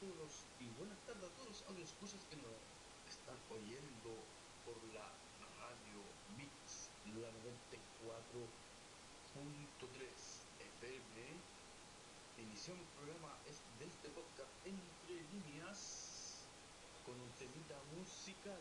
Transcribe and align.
todos 0.00 0.48
y 0.56 0.64
buenas 0.80 0.96
tardes 1.04 1.28
a 1.28 1.34
todos 1.36 1.48
los 1.52 1.60
audioscuchas 1.68 2.24
que 2.32 2.36
nos 2.40 2.56
están 3.04 3.36
oyendo 3.52 4.16
por 4.64 4.72
la 4.96 5.04
radio 5.60 6.00
Mix, 6.40 6.88
la 7.20 7.28
94.3 7.28 8.40
FM. 10.80 11.20
Iniciamos 12.40 12.80
el 12.80 12.92
programa 12.96 13.36
de 13.44 13.84
este 13.84 14.08
podcast 14.16 14.48
entre 14.64 15.20
líneas 15.36 16.48
con 17.04 17.20
un 17.20 17.28
temita 17.36 17.76
musical 17.92 18.56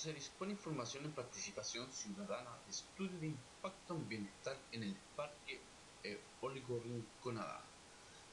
se 0.00 0.12
dispone 0.14 0.52
información 0.52 1.04
en 1.04 1.12
participación 1.12 1.92
ciudadana 1.92 2.56
de 2.64 2.70
estudio 2.70 3.18
de 3.20 3.26
impacto 3.26 3.92
ambiental 3.92 4.56
en 4.72 4.84
el 4.84 4.96
Parque 5.14 5.60
Eólico 6.02 6.80
Rinconada. 6.82 7.62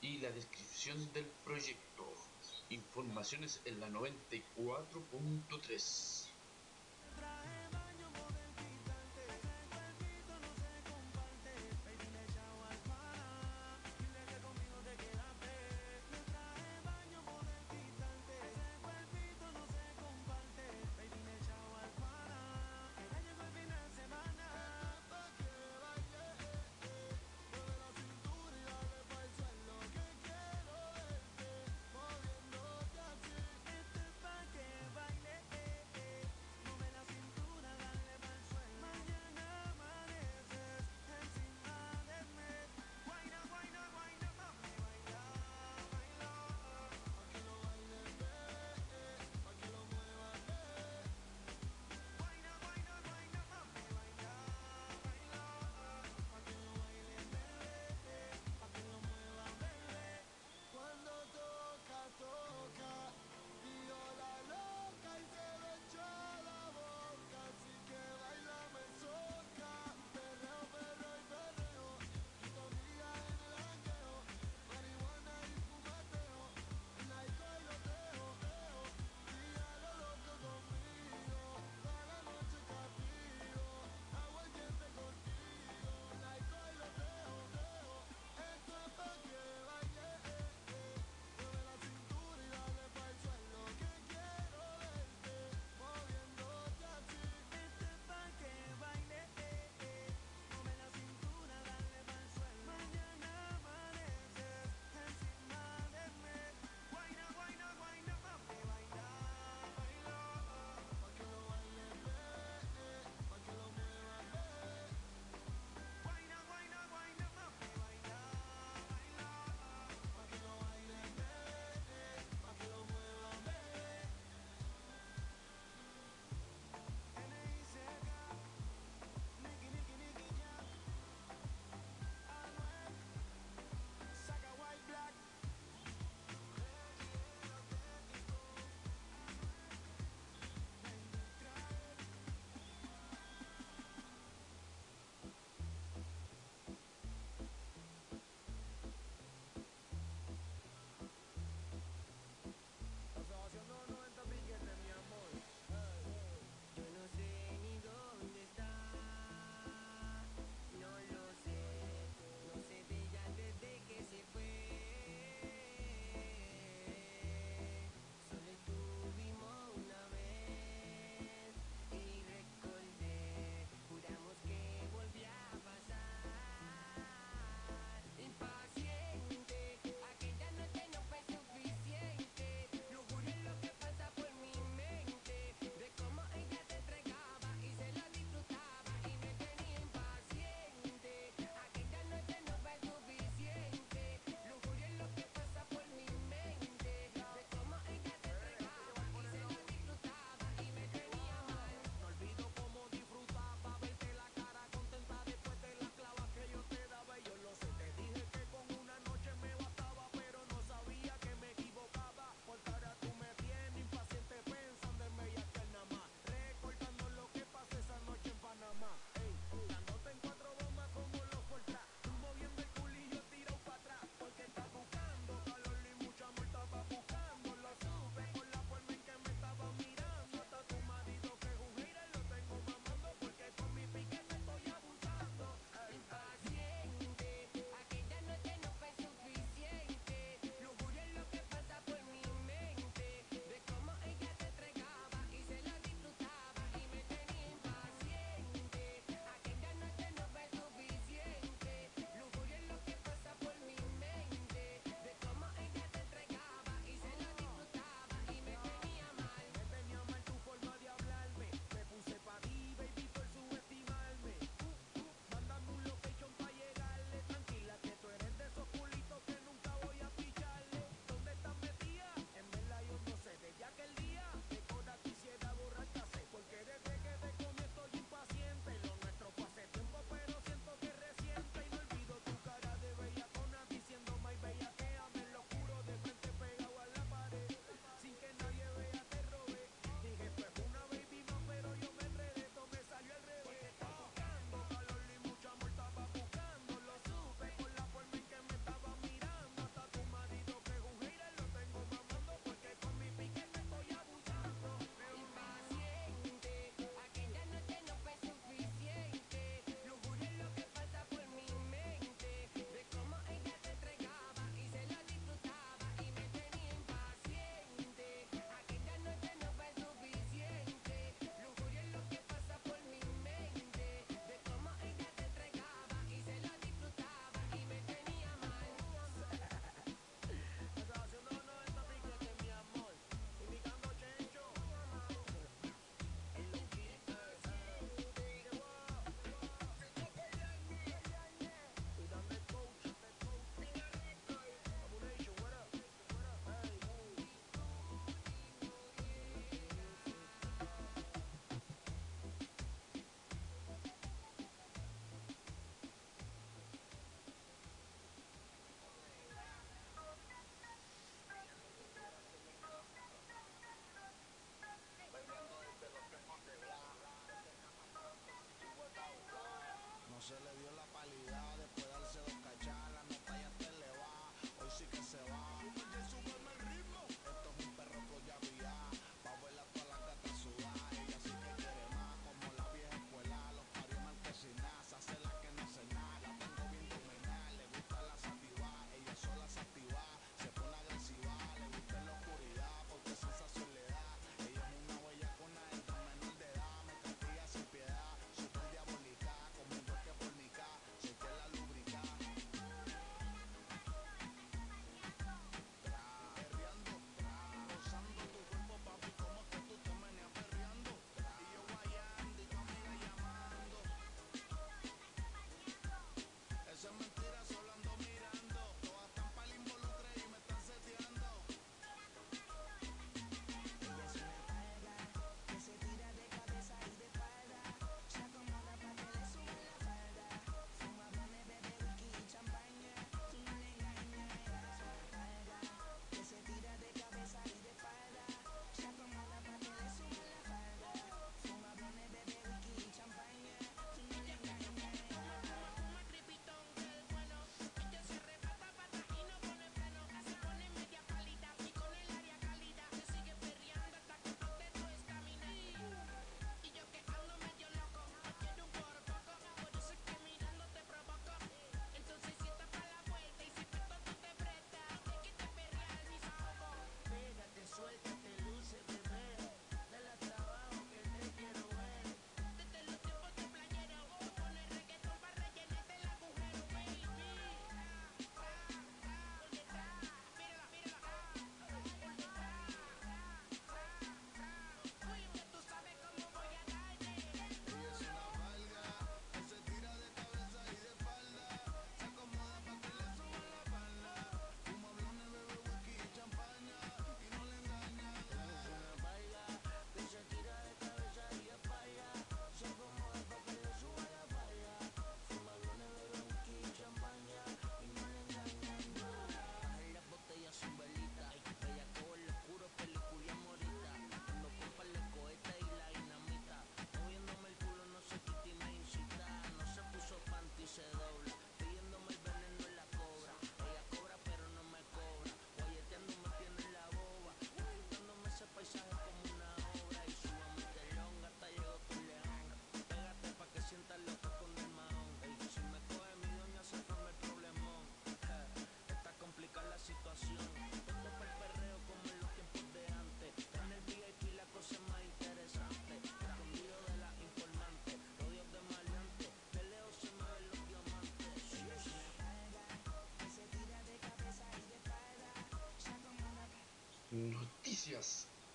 y 0.00 0.18
la 0.18 0.32
descripción 0.32 1.12
del 1.12 1.26
proyecto. 1.44 2.12
Informaciones 2.70 3.60
en 3.66 3.78
la 3.78 3.88
94.3. 3.88 6.23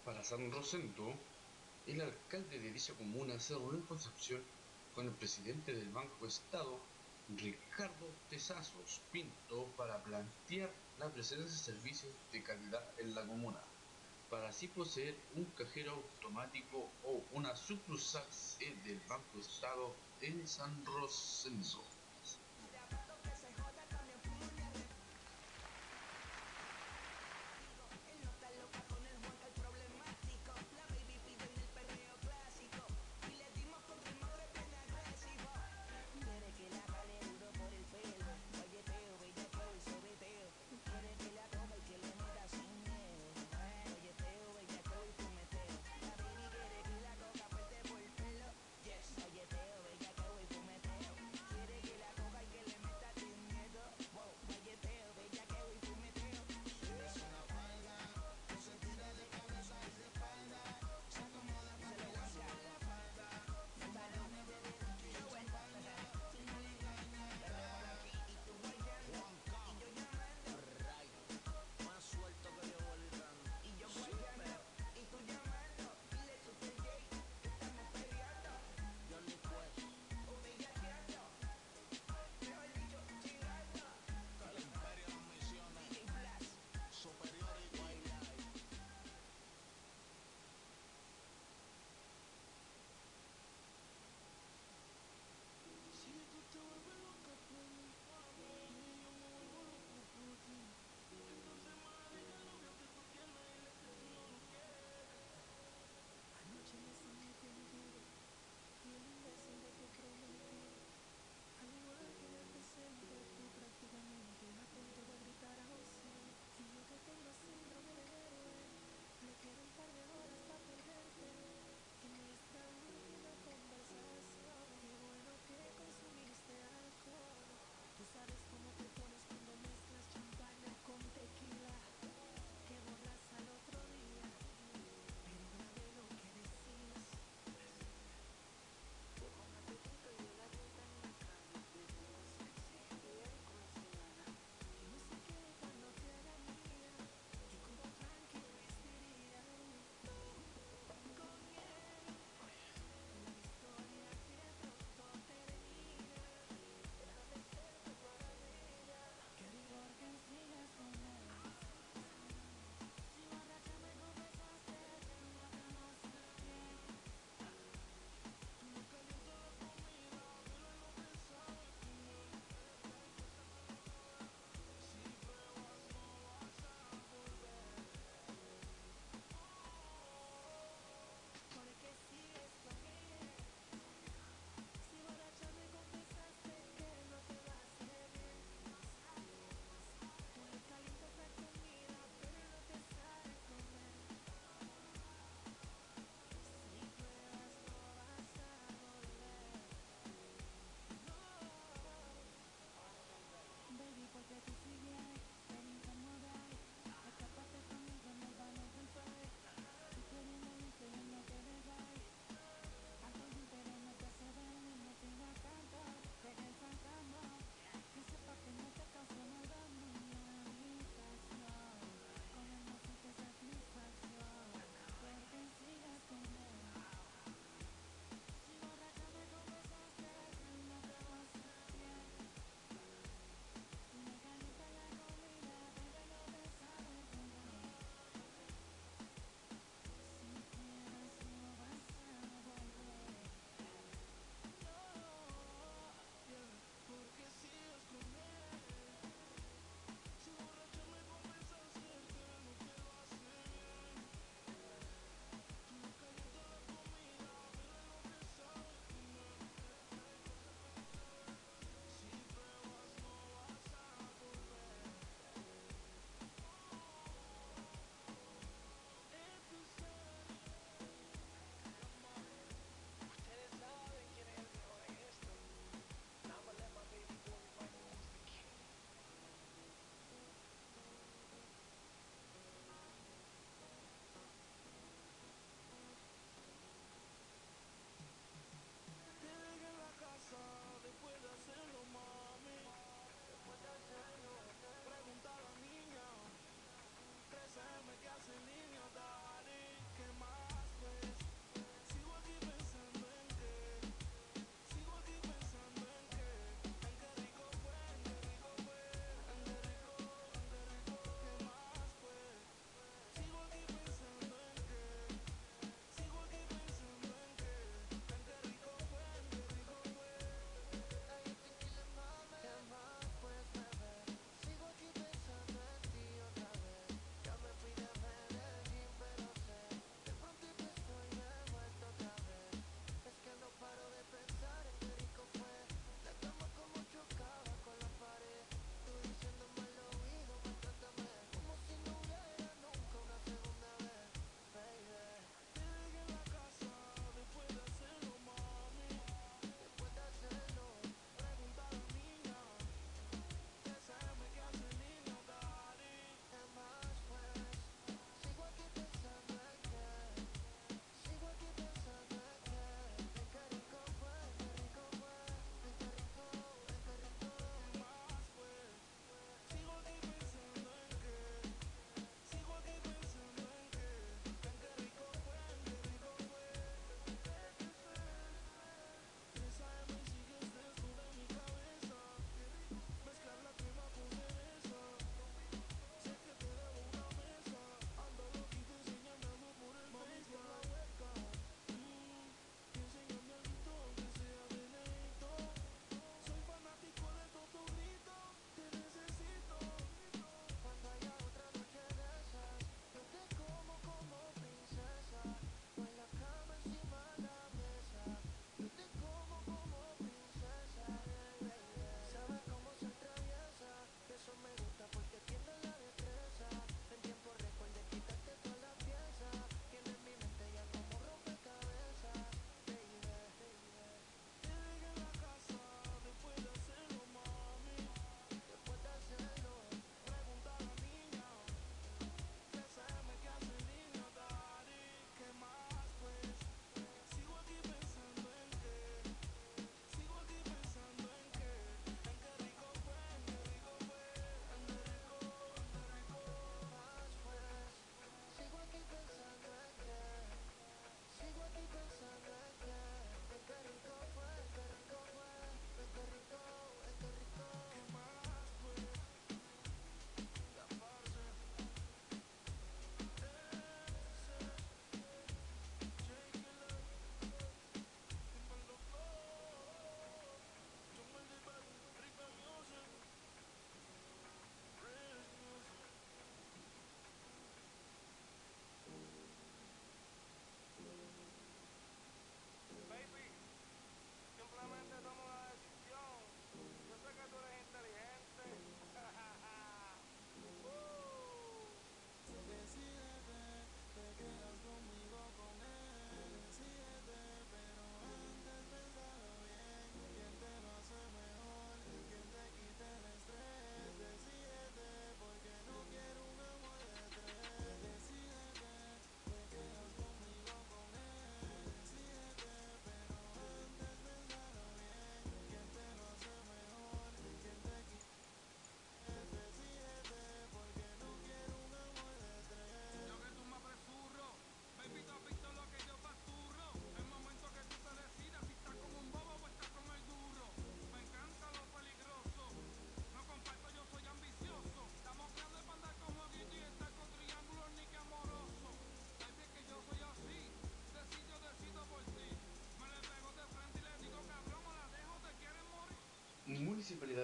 Para 0.05 0.23
San 0.23 0.51
Rosendo. 0.51 1.13
El 1.85 2.01
alcalde 2.01 2.57
de 2.57 2.71
dicha 2.71 2.95
comuna 2.95 3.39
se 3.39 3.53
reunió 3.53 3.77
en 3.77 3.85
Concepción 3.85 4.41
con 4.95 5.05
el 5.05 5.13
presidente 5.13 5.71
del 5.71 5.89
Banco 5.89 6.25
Estado, 6.25 6.79
Ricardo 7.37 8.07
Tesazos 8.27 9.01
Pinto, 9.11 9.67
para 9.77 10.03
plantear 10.03 10.71
la 10.97 11.13
presencia 11.13 11.45
de 11.45 11.51
servicios 11.51 12.11
de 12.31 12.41
calidad 12.41 12.83
en 12.97 13.13
la 13.13 13.23
comuna, 13.27 13.61
para 14.31 14.49
así 14.49 14.67
poseer 14.67 15.15
un 15.35 15.45
cajero 15.45 15.91
automático 15.91 16.89
o 17.03 17.21
una 17.33 17.55
sucursal 17.55 18.25
del 18.83 18.99
Banco 19.07 19.37
Estado 19.39 19.93
en 20.21 20.47
San 20.47 20.83
Rosendo. 20.83 21.98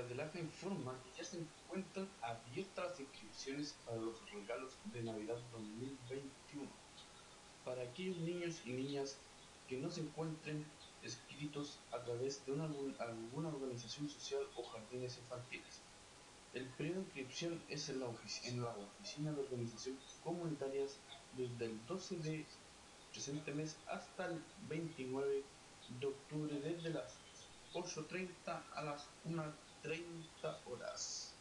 Baraja 0.09 0.39
informa 0.39 0.93
que 1.03 1.17
ya 1.17 1.23
se 1.23 1.39
encuentran 1.39 2.07
abiertas 2.21 2.99
inscripciones 2.99 3.75
para 3.85 3.97
los 3.97 4.29
regalos 4.31 4.77
de 4.93 5.01
Navidad 5.01 5.37
2021 5.51 6.69
para 7.65 7.81
aquellos 7.81 8.17
niños 8.17 8.61
y 8.65 8.73
niñas 8.73 9.17
que 9.67 9.77
no 9.77 9.89
se 9.89 10.01
encuentren 10.01 10.63
escritos 11.01 11.79
a 11.91 12.03
través 12.03 12.45
de 12.45 12.51
una, 12.51 12.65
alguna 12.99 13.49
organización 13.49 14.07
social 14.07 14.41
o 14.55 14.63
jardines 14.63 15.17
infantiles. 15.17 15.81
El 16.53 16.67
periodo 16.69 16.99
de 16.99 17.05
inscripción 17.05 17.63
es 17.67 17.89
en 17.89 17.99
la, 17.99 18.05
en 18.43 18.61
la 18.61 18.69
oficina 18.69 19.31
de 19.31 19.41
organizaciones 19.41 20.03
comunitarias 20.23 20.99
desde 21.35 21.65
el 21.65 21.85
12 21.87 22.17
de 22.17 22.45
presente 23.11 23.53
mes 23.53 23.75
hasta 23.87 24.27
el 24.27 24.43
29 24.69 25.43
de 25.99 26.05
octubre 26.05 26.59
desde 26.59 26.91
las 26.91 27.17
8.30 27.73 28.61
a 28.75 28.83
las 28.83 29.09
1.30 29.85 30.55
horas. 30.65 31.34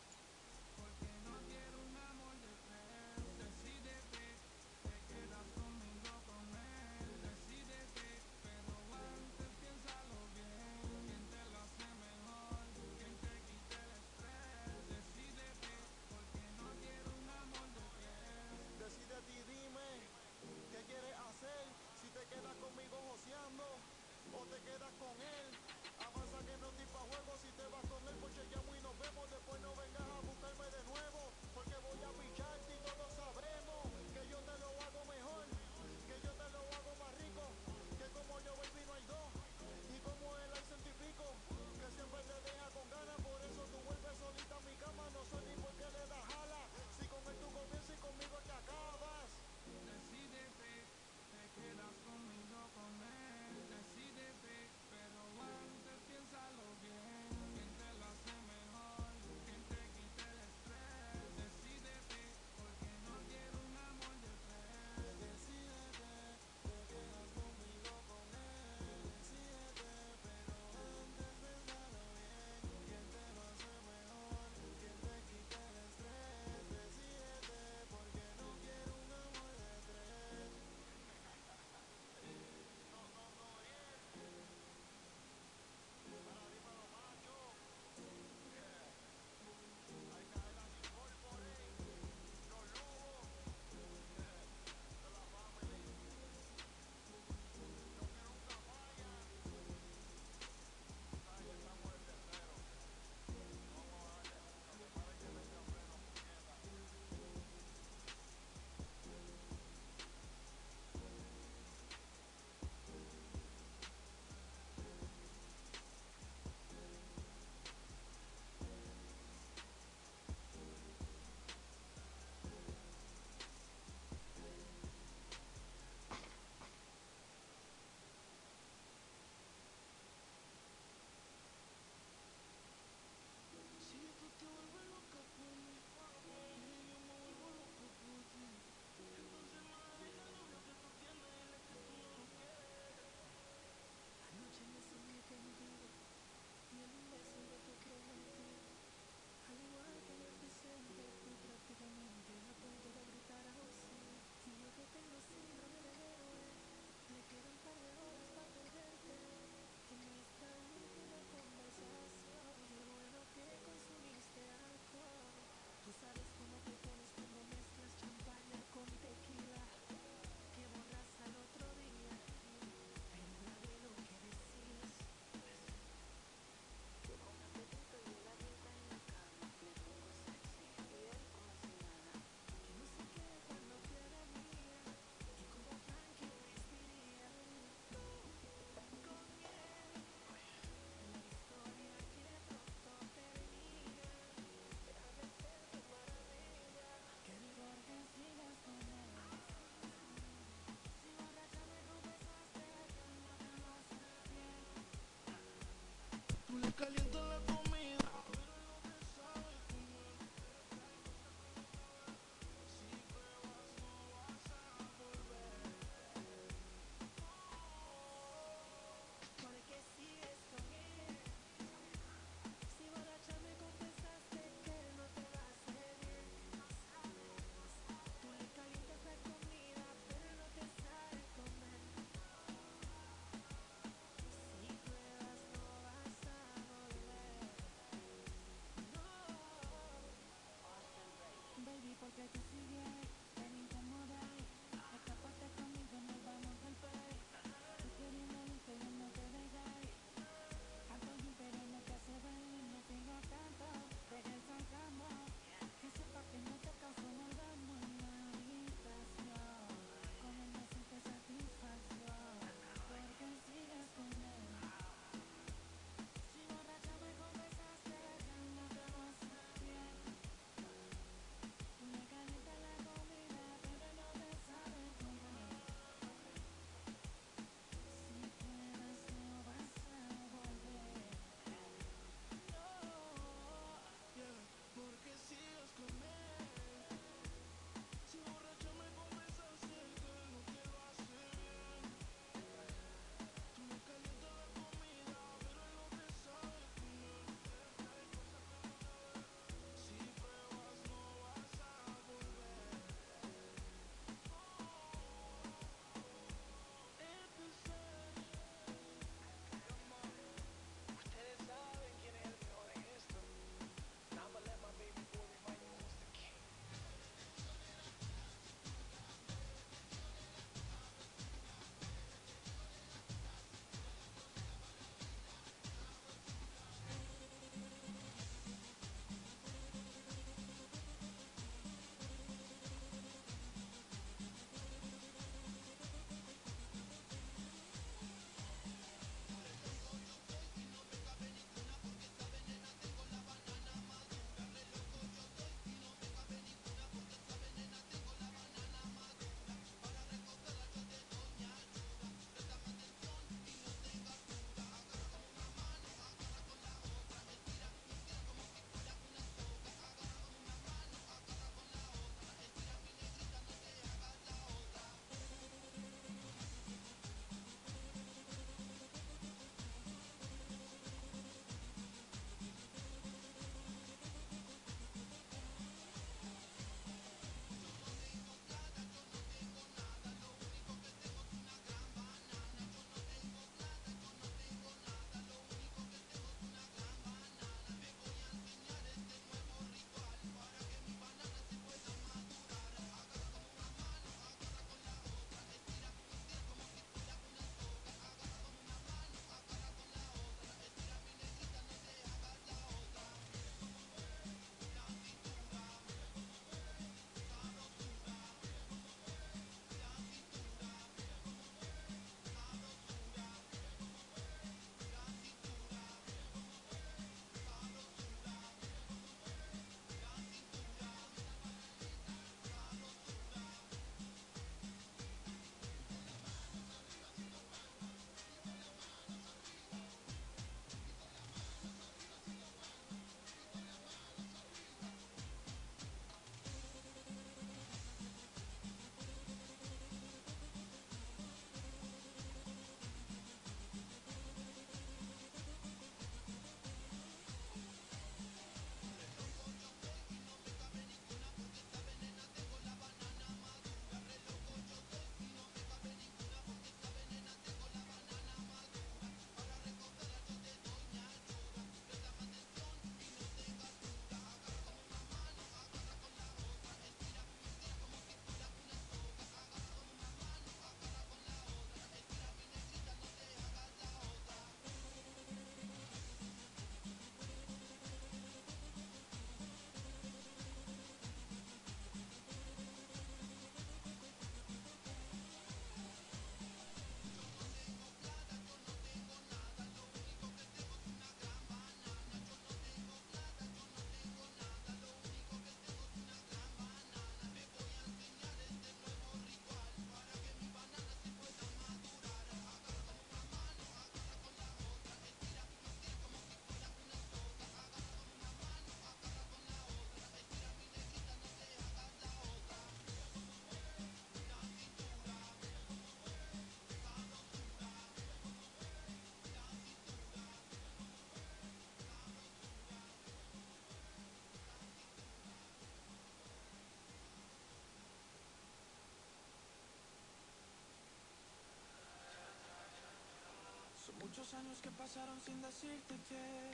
años 534.35 534.61
que 534.62 534.70
pasaron 534.73 535.20
sin 535.20 535.40
decirte 535.42 535.94
que 536.09 536.51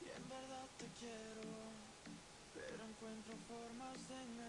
y 0.00 0.04
en 0.04 0.28
verdad 0.28 0.66
te 0.78 0.86
quiero, 0.98 1.42
pero 2.54 2.84
encuentro 2.84 3.34
formas 3.46 4.08
de 4.08 4.41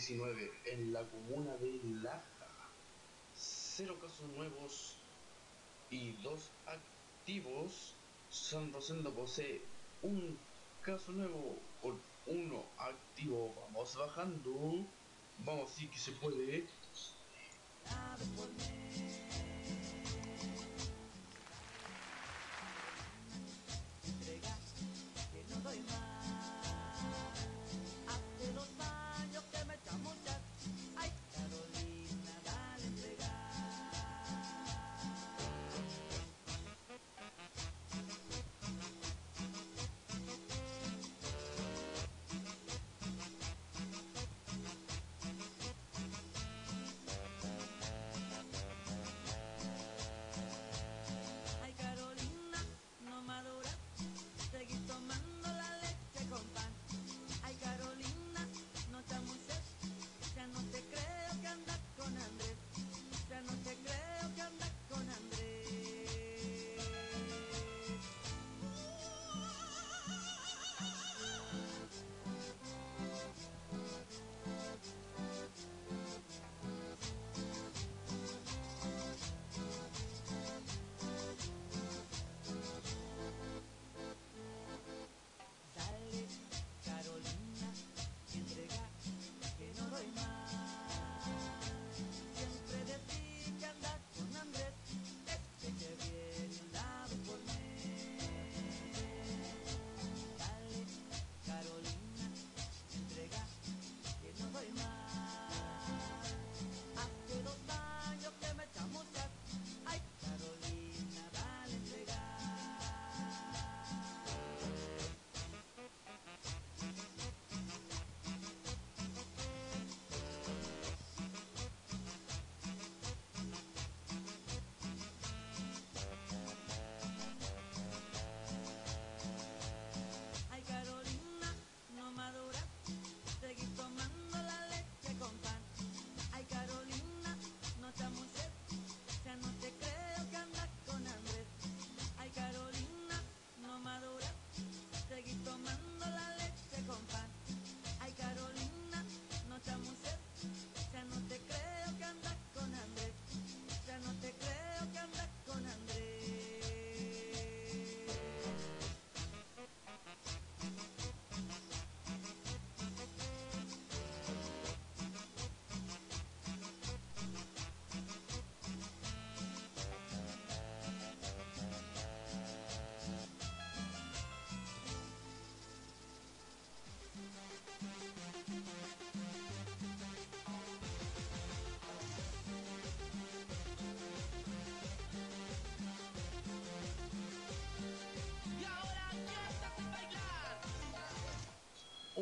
2019 0.00 0.50
en 0.64 0.92
la 0.94 1.02
comuna 1.02 1.56
de 1.56 1.78
Laja. 2.02 2.22
Cero 3.34 3.98
casos 4.00 4.28
nuevos 4.30 4.96
y 5.90 6.12
dos 6.22 6.50
activos. 6.66 7.94
San 8.30 8.72
Rosendo 8.72 9.12
posee 9.12 9.60
un 10.02 10.38
caso 10.82 11.12
nuevo 11.12 11.58
con 11.82 12.00
uno 12.26 12.64
activo. 12.78 13.54
Vamos 13.66 13.94
bajando. 13.96 14.86
Vamos, 15.44 15.70
sí 15.70 15.86
que 15.88 15.98
se 15.98 16.12
puede. 16.12 16.64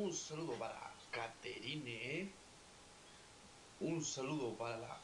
Un 0.09 0.14
saludo 0.14 0.54
para 0.54 0.90
Caterine. 1.11 2.32
Un 3.78 4.02
saludo 4.02 4.56
para 4.56 4.78
la 4.78 4.98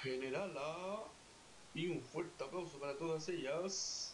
generala. 0.00 1.02
Y 1.74 1.88
un 1.88 2.00
fuerte 2.00 2.42
aplauso 2.42 2.78
para 2.78 2.96
todas 2.96 3.28
ellas. 3.28 4.05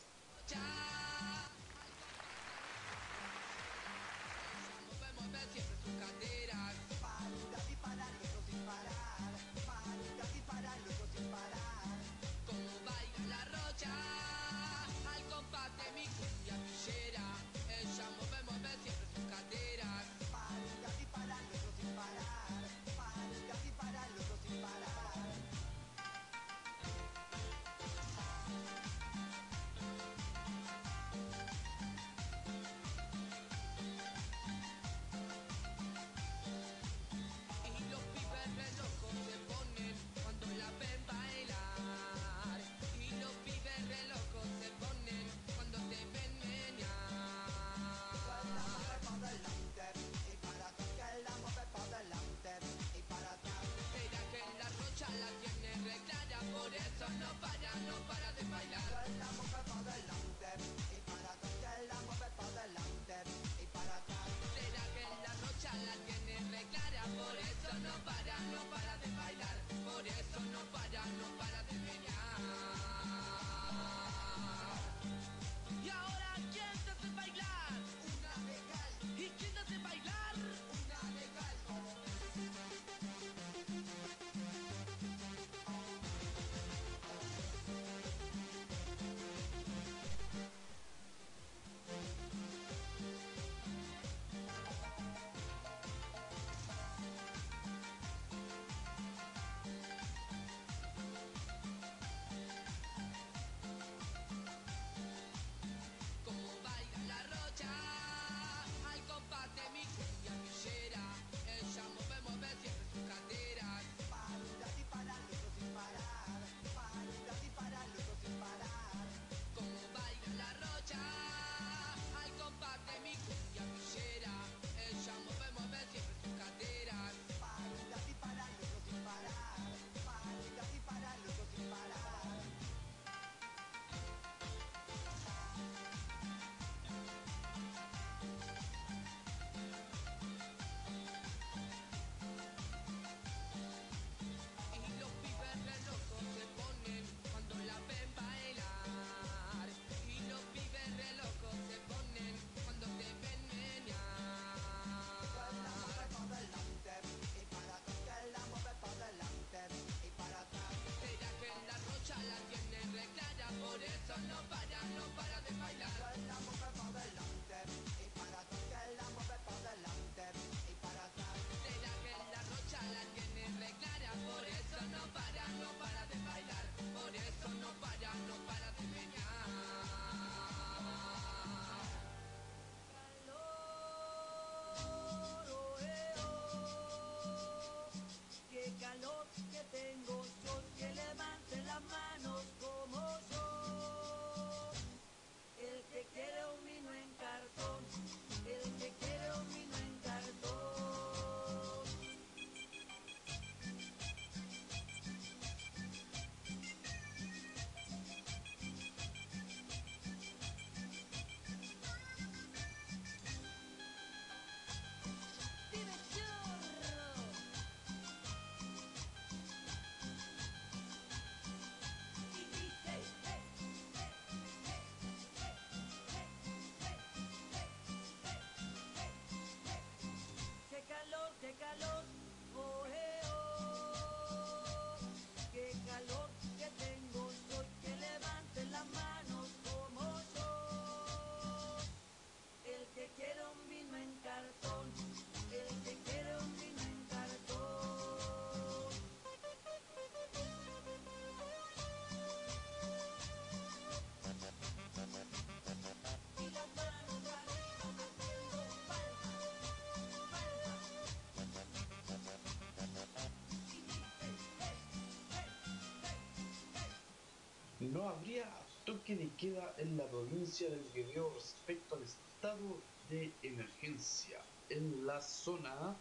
no 267.83 268.09
habría 268.09 268.49
toque 268.85 269.17
de 269.17 269.29
queda 269.37 269.75
en 269.79 269.97
la 269.97 270.07
provincia 270.09 270.69
del 270.71 270.85
que 270.93 271.05
respecto 271.35 271.97
al 271.97 272.03
estado 272.03 272.83
de 273.09 273.33
emergencia 273.43 274.43
en 274.69 275.07
la 275.07 275.19
zona. 275.21 275.97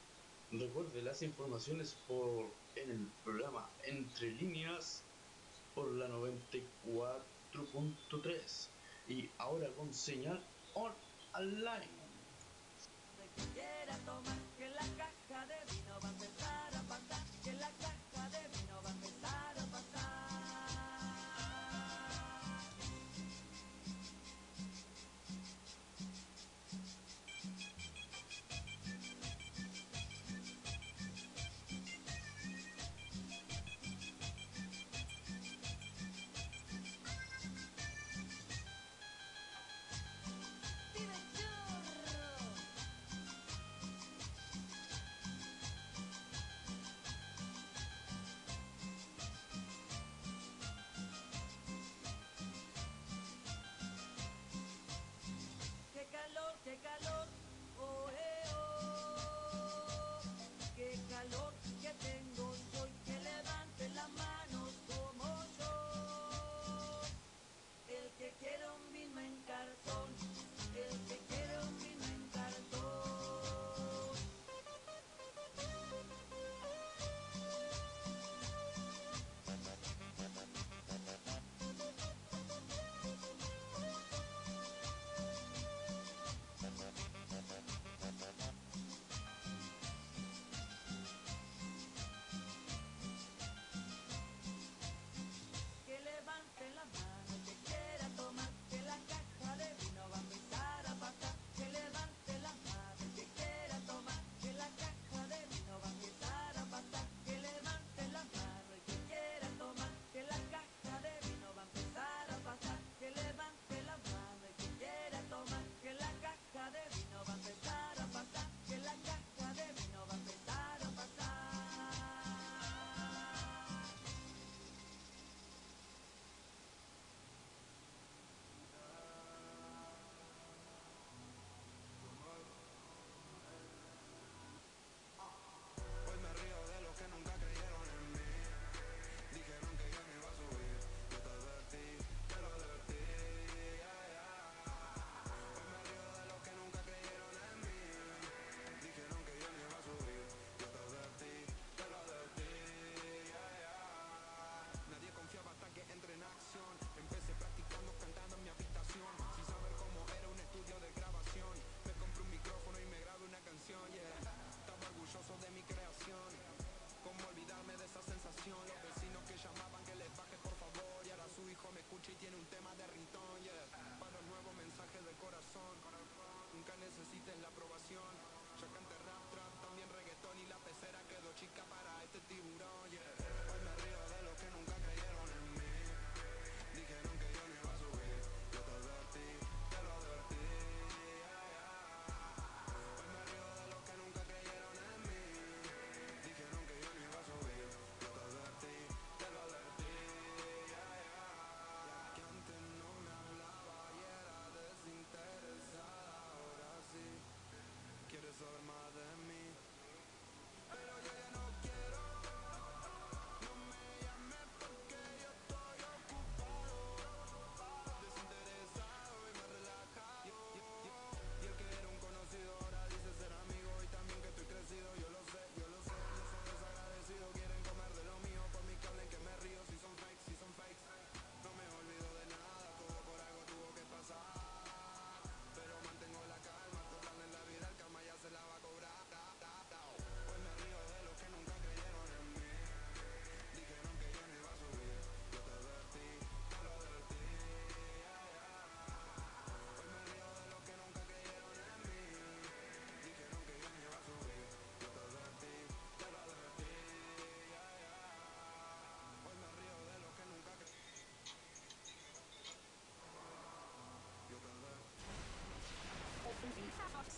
Recuerde 0.51 1.01
las 1.01 1.21
informaciones 1.21 1.95
por 2.07 2.51
en 2.75 2.91
el 2.91 3.07
programa 3.23 3.69
Entre 3.83 4.31
Líneas 4.31 5.03
por 5.73 5.89
la 5.91 6.07
94.3 6.07 8.67
y 9.07 9.29
ahora 9.37 9.73
con 9.75 9.93
señal 9.93 10.45
on 10.73 10.91
online. 11.33 12.01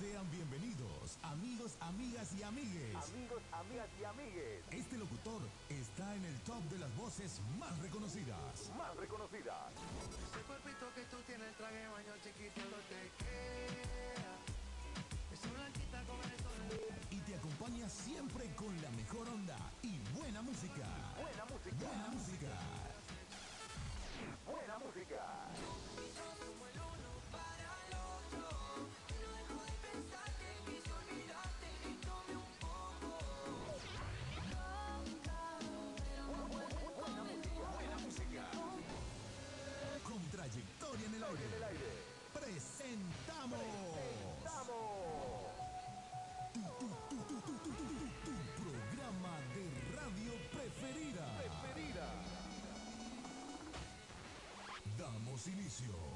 Sean 0.04 0.30
bienvenidos, 0.32 1.18
amigos, 1.24 1.78
amigas 1.80 2.28
y 2.38 2.43
amigues. 2.43 2.93
Amigos, 2.93 3.41
amigas 3.54 3.88
y 3.97 4.04
amigues. 4.04 4.60
Este 4.70 4.97
locutor 4.97 5.41
está 5.70 6.16
en 6.16 6.26
el 6.26 6.38
top 6.41 6.62
de 6.64 6.80
las 6.80 6.93
voces 6.97 7.39
más 7.58 7.72
reconocidas. 7.80 8.70
Más 8.78 8.93
reconocidas. 8.97 9.72
Ese 10.28 10.41
cuerpito 10.43 10.93
que 10.93 11.06
tú 11.06 11.16
tienes, 11.26 11.56
traje 11.56 11.88
te 12.20 12.34
queda. 13.24 14.36
Es 15.32 15.39
con 16.43 16.54
el. 16.68 17.16
Y 17.16 17.20
te 17.22 17.36
acompaña 17.36 17.88
siempre 17.88 18.54
con 18.56 18.76
la 18.82 18.91
mejor 18.91 19.30
onda 19.30 19.58
y 19.84 19.99
buena 20.20 20.41
música. 20.41 20.84
Buena 21.16 21.45
música. 21.45 21.76
Buena 21.80 22.08
música. 22.10 22.49
Buena 24.51 24.80
música. 24.80 25.83
sus. 55.44 56.12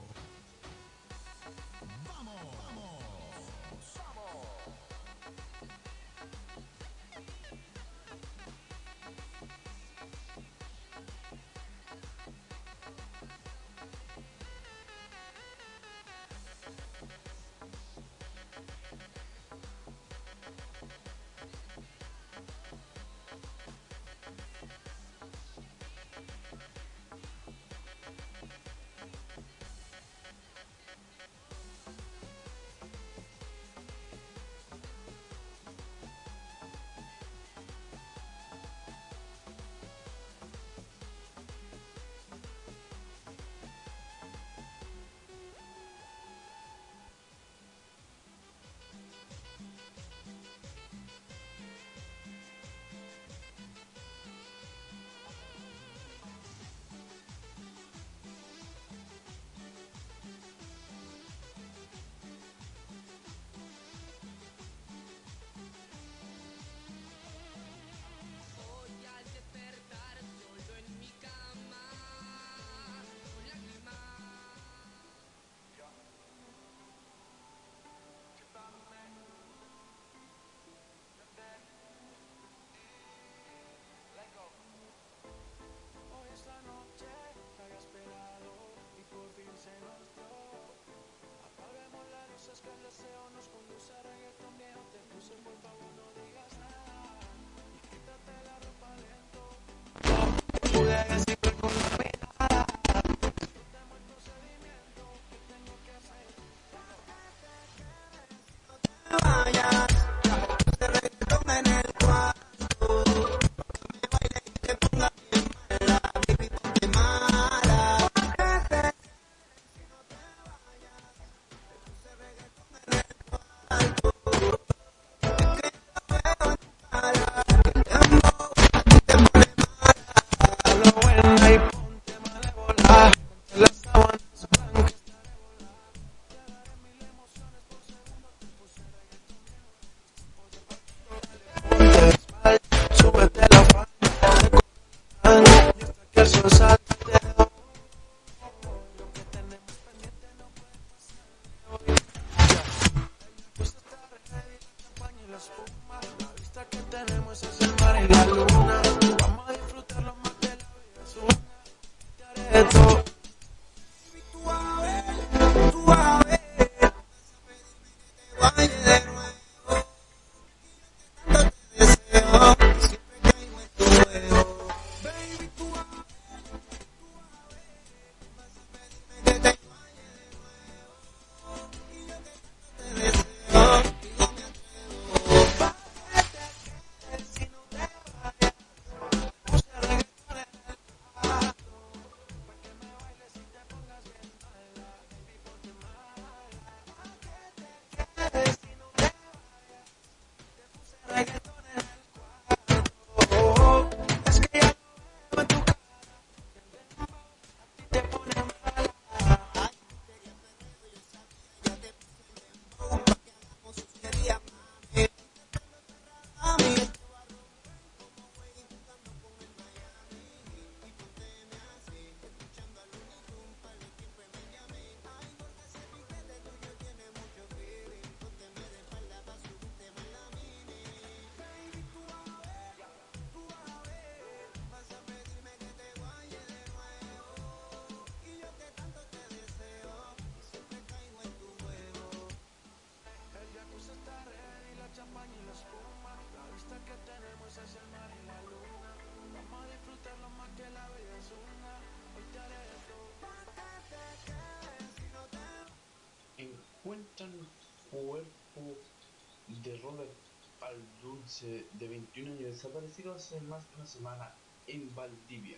de 261.28 261.88
21 261.90 262.36
niños 262.36 262.54
desaparecidos 262.54 263.18
hace 263.18 263.42
más 263.42 263.70
de 263.70 263.76
una 263.76 263.86
semana 263.86 264.34
en 264.66 264.96
Valdivia. 264.96 265.58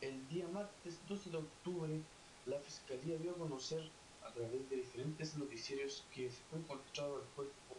El 0.00 0.26
día 0.28 0.48
martes 0.48 0.98
12 1.06 1.28
de 1.28 1.36
octubre, 1.36 2.00
la 2.46 2.58
Fiscalía 2.60 3.18
dio 3.18 3.32
a 3.32 3.34
conocer 3.34 3.90
a 4.26 4.32
través 4.32 4.70
de 4.70 4.76
diferentes 4.76 5.36
noticiarios 5.36 6.04
que 6.14 6.30
se 6.30 6.42
fue 6.48 6.58
encontrado 6.58 7.20
el 7.20 7.26
cuerpo 7.36 7.76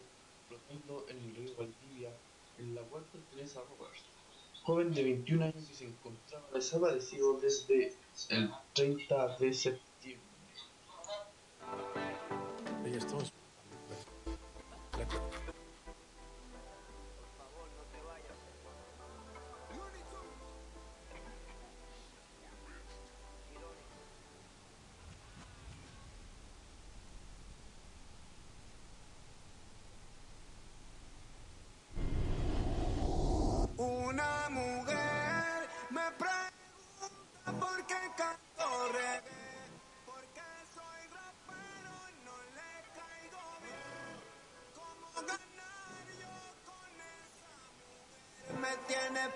profundo 0.48 1.04
en 1.08 1.18
el 1.18 1.34
río 1.34 1.56
Valdivia, 1.56 2.12
en 2.58 2.76
la 2.76 2.82
cual 2.82 3.02
pertenece 3.12 3.58
a 3.58 3.62
joven 4.62 4.94
de 4.94 5.02
21 5.02 5.44
años 5.46 5.68
y 5.68 5.74
se 5.74 5.86
encontraba 5.86 6.48
desaparecido 6.54 7.40
desde 7.40 7.92
el 8.28 8.50
30 8.72 9.36
de 9.38 9.52
septiembre 9.52 9.95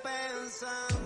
pensando. 0.02 0.99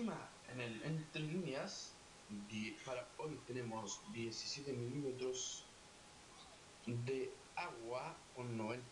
encima, 0.00 0.30
en 0.52 0.60
el, 0.60 0.82
entre 0.82 1.20
líneas, 1.20 1.92
die, 2.48 2.76
para 2.86 3.06
hoy 3.18 3.38
tenemos 3.46 4.00
17 4.12 4.72
milímetros 4.72 5.64
de 6.86 7.30
agua 7.54 8.16
con 8.34 8.56
90, 8.56 8.84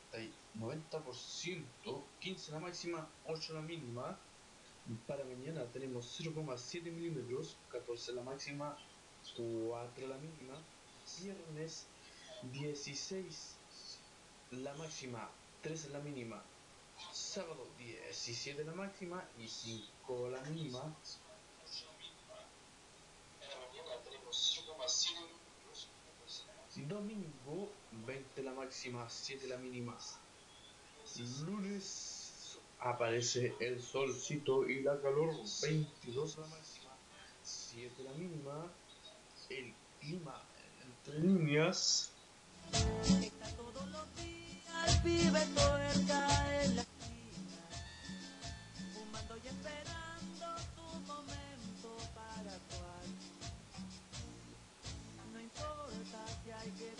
90% 0.58 1.64
15 2.20 2.52
la 2.52 2.60
máxima, 2.60 3.08
8 3.26 3.54
la 3.54 3.62
mínima. 3.62 4.18
Para 5.06 5.24
mañana 5.24 5.64
tenemos 5.72 6.20
0,7 6.20 6.92
milímetros, 6.92 7.56
14 7.70 8.12
la 8.12 8.22
máxima, 8.22 8.76
4 9.36 10.08
la 10.08 10.16
mínima. 10.18 10.62
Viernes 11.22 11.86
16 12.52 13.56
la 14.50 14.74
máxima, 14.74 15.30
3 15.62 15.90
la 15.90 16.00
mínima 16.00 16.42
sábado 17.38 17.68
17 17.78 18.64
la 18.64 18.72
máxima 18.72 19.24
y 19.38 19.46
5 19.46 20.28
la 20.30 20.40
mínima. 20.50 20.82
Domingo 26.88 27.70
20 28.06 28.42
la 28.42 28.52
máxima, 28.54 29.08
7 29.08 29.46
la 29.46 29.56
mínima. 29.58 29.96
Lunes 31.46 32.58
aparece 32.80 33.54
el 33.60 33.80
solcito 33.80 34.68
y 34.68 34.82
la 34.82 35.00
calor, 35.00 35.32
22 35.62 36.38
la 36.38 36.46
máxima, 36.46 36.96
7 37.44 38.02
la 38.02 38.12
mínima. 38.14 38.66
El 39.48 39.72
clima 40.00 40.42
entre 40.84 41.20
líneas. 41.20 42.10
Está 43.22 43.48
todos 43.56 43.88
los 43.90 44.16
días, 44.16 45.02
esperando 49.48 50.46
tu 50.76 50.88
momento 51.06 51.88
para 52.14 52.50
actuar. 52.60 53.04
No 55.32 55.40
importa 55.40 56.20
si 56.42 56.50
hay 56.50 56.70
que 56.72 56.97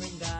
ring 0.00 0.18
that. 0.20 0.31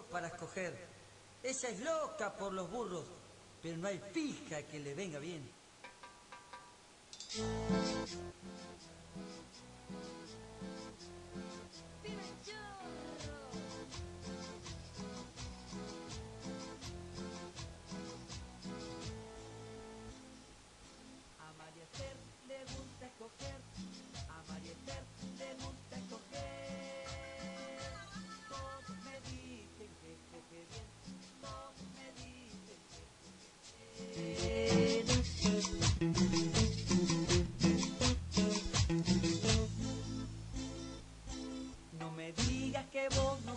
para 0.00 0.28
escoger. 0.28 0.74
Esa 1.42 1.68
es 1.68 1.80
loca 1.80 2.34
por 2.34 2.52
los 2.52 2.70
burros, 2.70 3.04
pero 3.62 3.76
no 3.76 3.88
hay 3.88 3.98
pija 4.12 4.62
que 4.62 4.78
le 4.78 4.94
venga 4.94 5.18
bien. 5.18 5.50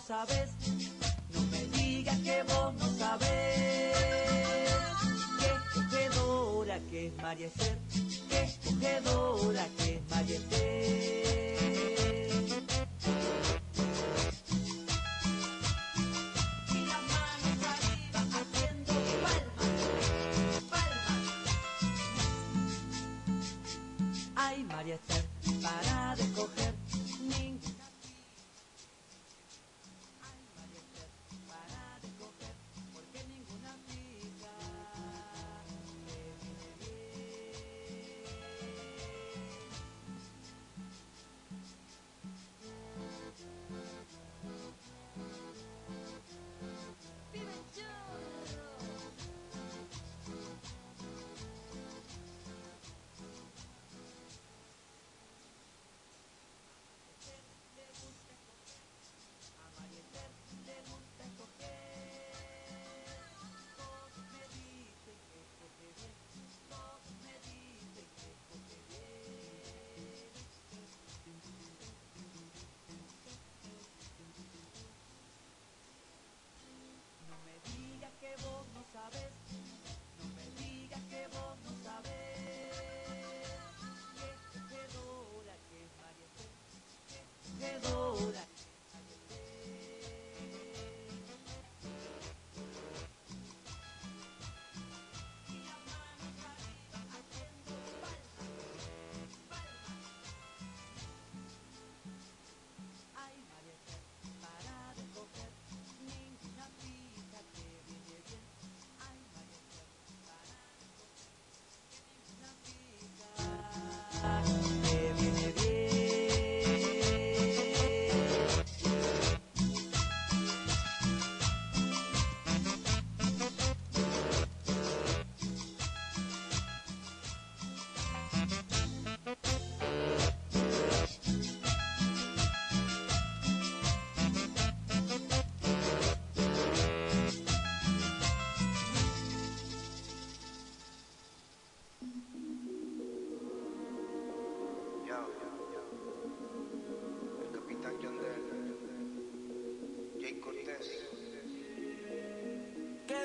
sabes, 0.05 0.51
no 1.33 1.41
me 1.49 1.65
digas 1.77 2.19
que 2.19 2.43
vos 2.43 2.73
no 2.75 2.87
sabes. 2.95 3.97
Qué 5.39 5.51
cogedora 5.73 6.79
que 6.91 7.07
es 7.07 7.15
María 7.23 7.47
Esther, 7.47 7.79
qué 8.29 8.55
cogedora 8.63 9.67
que 9.77 9.84
nuevo. 78.41 78.64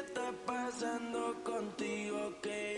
Qué 0.01 0.07
está 0.07 0.33
pasando 0.47 1.35
contigo 1.45 2.33
que 2.41 2.70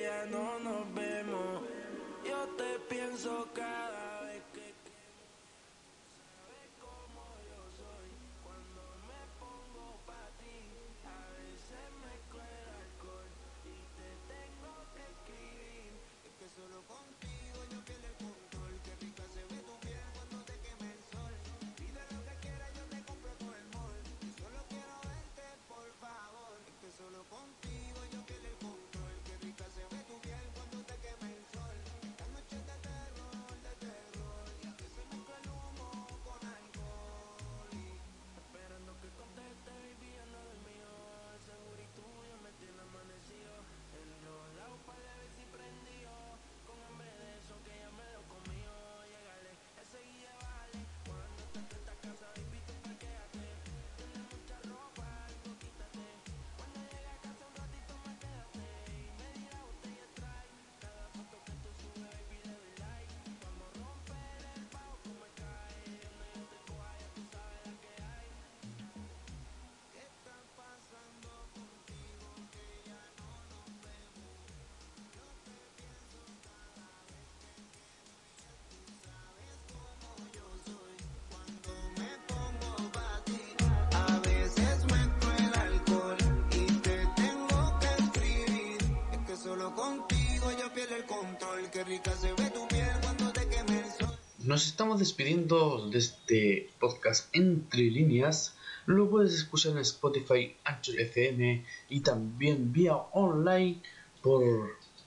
Nos 94.44 94.66
estamos 94.66 94.98
despidiendo 94.98 95.88
de 95.88 95.98
este 95.98 96.68
podcast 96.78 97.34
entre 97.34 97.82
líneas. 97.82 98.54
Lo 98.84 99.08
puedes 99.08 99.32
escuchar 99.32 99.72
en 99.72 99.78
Spotify, 99.78 100.54
Anchor 100.64 101.00
FM 101.00 101.64
y 101.88 102.00
también 102.00 102.72
vía 102.72 102.96
online 103.12 103.80
por 104.20 104.44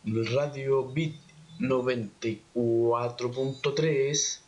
Radio 0.05 0.87
Bit 0.87 1.17
94.3 1.59 4.44